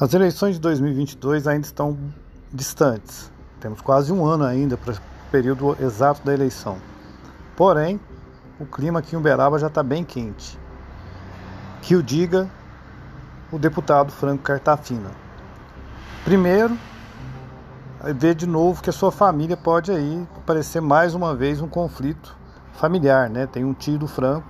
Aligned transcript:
As 0.00 0.14
eleições 0.14 0.54
de 0.54 0.60
2022 0.60 1.48
ainda 1.48 1.66
estão 1.66 1.98
distantes. 2.52 3.32
Temos 3.58 3.80
quase 3.80 4.12
um 4.12 4.24
ano 4.24 4.44
ainda 4.44 4.76
para 4.76 4.94
o 4.94 4.96
período 5.32 5.76
exato 5.80 6.24
da 6.24 6.32
eleição. 6.32 6.78
Porém, 7.56 7.98
o 8.60 8.64
clima 8.64 9.00
aqui 9.00 9.16
em 9.16 9.18
Uberaba 9.18 9.58
já 9.58 9.66
está 9.66 9.82
bem 9.82 10.04
quente. 10.04 10.56
Que 11.82 11.96
o 11.96 12.02
diga 12.02 12.48
o 13.50 13.58
deputado 13.58 14.12
Franco 14.12 14.44
Cartafina. 14.44 15.10
Primeiro, 16.24 16.78
ver 18.14 18.36
de 18.36 18.46
novo 18.46 18.80
que 18.80 18.90
a 18.90 18.92
sua 18.92 19.10
família 19.10 19.56
pode 19.56 19.90
aí 19.90 20.24
aparecer 20.36 20.80
mais 20.80 21.12
uma 21.12 21.34
vez 21.34 21.60
um 21.60 21.66
conflito 21.66 22.36
familiar, 22.74 23.28
né? 23.28 23.48
Tem 23.48 23.64
um 23.64 23.74
tio 23.74 23.98
do 23.98 24.06
Franco 24.06 24.46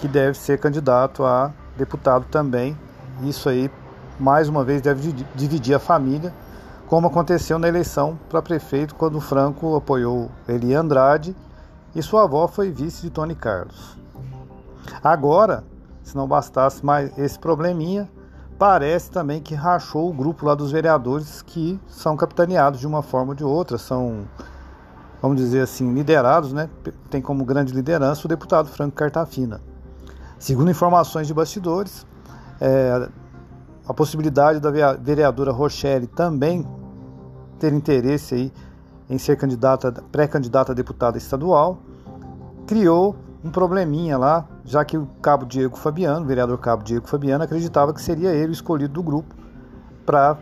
que 0.00 0.08
deve 0.08 0.38
ser 0.38 0.58
candidato 0.58 1.22
a 1.22 1.52
deputado 1.76 2.24
também. 2.30 2.74
Isso 3.22 3.46
aí 3.50 3.70
mais 4.18 4.48
uma 4.48 4.64
vez 4.64 4.80
deve 4.80 5.12
dividir 5.34 5.74
a 5.74 5.78
família, 5.78 6.32
como 6.86 7.06
aconteceu 7.06 7.58
na 7.58 7.68
eleição 7.68 8.18
para 8.28 8.42
prefeito, 8.42 8.94
quando 8.94 9.20
Franco 9.20 9.74
apoiou 9.74 10.30
Eli 10.48 10.74
Andrade 10.74 11.34
e 11.94 12.02
sua 12.02 12.24
avó 12.24 12.46
foi 12.46 12.70
vice 12.70 13.02
de 13.02 13.10
Tony 13.10 13.34
Carlos. 13.34 13.96
Agora, 15.02 15.64
se 16.02 16.16
não 16.16 16.28
bastasse 16.28 16.84
mais 16.84 17.16
esse 17.18 17.38
probleminha, 17.38 18.08
parece 18.58 19.10
também 19.10 19.40
que 19.40 19.54
rachou 19.54 20.10
o 20.10 20.12
grupo 20.12 20.46
lá 20.46 20.54
dos 20.54 20.70
vereadores 20.70 21.42
que 21.42 21.80
são 21.88 22.16
capitaneados 22.16 22.80
de 22.80 22.86
uma 22.86 23.02
forma 23.02 23.30
ou 23.30 23.34
de 23.34 23.44
outra, 23.44 23.78
são, 23.78 24.24
vamos 25.20 25.36
dizer 25.36 25.62
assim, 25.62 25.92
liderados, 25.92 26.52
né? 26.52 26.68
Tem 27.10 27.20
como 27.20 27.44
grande 27.44 27.72
liderança 27.72 28.26
o 28.26 28.28
deputado 28.28 28.68
Franco 28.68 28.94
Cartafina. 28.94 29.60
Segundo 30.38 30.70
informações 30.70 31.26
de 31.26 31.34
bastidores, 31.34 32.06
é, 32.60 33.08
a 33.86 33.92
possibilidade 33.92 34.60
da 34.60 34.70
vereadora 34.98 35.52
Rochelle 35.52 36.06
também 36.06 36.66
ter 37.58 37.72
interesse 37.72 38.34
aí 38.34 38.52
em 39.08 39.18
ser 39.18 39.36
candidata, 39.36 39.92
pré-candidata 40.10 40.72
a 40.72 40.74
deputada 40.74 41.18
estadual, 41.18 41.78
criou 42.66 43.14
um 43.44 43.50
probleminha 43.50 44.16
lá, 44.16 44.46
já 44.64 44.82
que 44.84 44.96
o 44.96 45.06
cabo 45.20 45.44
Diego 45.44 45.76
Fabiano, 45.76 46.24
o 46.24 46.28
vereador 46.28 46.56
cabo 46.58 46.82
Diego 46.82 47.06
Fabiano, 47.06 47.44
acreditava 47.44 47.92
que 47.92 48.00
seria 48.00 48.30
ele 48.30 48.48
o 48.48 48.52
escolhido 48.52 48.94
do 48.94 49.02
grupo 49.02 49.34
para 50.06 50.38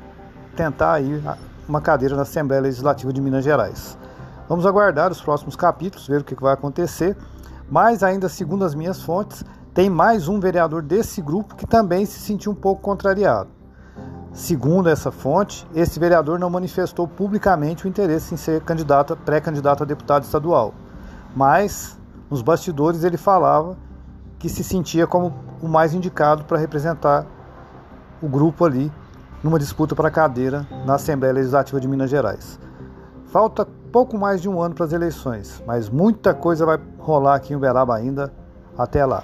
tentar 0.55 0.93
aí 0.93 1.21
uma 1.69 1.81
cadeira 1.81 2.15
na 2.15 2.23
Assembleia 2.23 2.63
Legislativa 2.63 3.13
de 3.13 3.21
Minas 3.21 3.43
Gerais. 3.43 3.99
Vamos 4.49 4.65
aguardar 4.67 5.11
os 5.11 5.21
próximos 5.21 5.57
capítulos, 5.57 6.07
ver 6.07 6.21
o 6.21 6.25
que 6.25 6.41
vai 6.41 6.55
acontecer, 6.55 7.17
mas 7.69 8.03
ainda 8.05 8.29
segundo 8.29 8.65
as 8.65 8.75
minhas 8.75 9.03
fontes, 9.03 9.45
tem 9.75 9.89
mais 9.89 10.29
um 10.29 10.39
vereador 10.39 10.83
desse 10.83 11.23
grupo 11.23 11.55
que 11.55 11.67
também 11.67 12.05
se 12.05 12.21
sentiu 12.21 12.53
um 12.53 12.55
pouco 12.55 12.83
contrariado. 12.83 13.49
Segundo 14.33 14.89
essa 14.89 15.11
fonte, 15.11 15.67
esse 15.75 15.99
vereador 15.99 16.39
não 16.39 16.49
manifestou 16.49 17.07
publicamente 17.07 17.85
o 17.85 17.89
interesse 17.89 18.35
em 18.35 18.37
ser 18.37 18.63
candidato, 18.63 19.17
pré-candidato 19.17 19.83
a 19.83 19.87
deputado 19.87 20.25
estadual, 20.25 20.73
mas 21.37 21.99
nos 22.31 22.43
bastidores 22.43 23.05
ele 23.05 23.17
falava 23.17 23.77
que 24.39 24.49
se 24.49 24.65
sentia 24.65 25.07
como 25.07 25.35
o 25.61 25.69
mais 25.69 25.95
indicado 25.95 26.45
para 26.45 26.59
representar 26.59 27.27
o 28.23 28.29
grupo 28.29 28.65
ali 28.65 28.91
numa 29.43 29.59
disputa 29.59 29.95
para 29.95 30.09
a 30.09 30.11
cadeira 30.11 30.67
na 30.87 30.95
Assembleia 30.95 31.35
Legislativa 31.35 31.81
de 31.81 31.89
Minas 31.89 32.11
Gerais. 32.11 32.59
Falta 33.27 33.67
pouco 33.93 34.17
mais 34.17 34.41
de 34.41 34.49
um 34.49 34.61
ano 34.61 34.75
para 34.75 34.87
as 34.87 34.93
eleições, 34.93 35.63
mas 35.67 35.91
muita 35.91 36.33
coisa 36.33 36.65
vai 36.65 36.79
rolar 36.99 37.35
aqui 37.35 37.53
em 37.53 37.57
Uberaba 37.57 37.95
ainda. 37.95 38.33
Até 38.77 39.05
lá. 39.05 39.23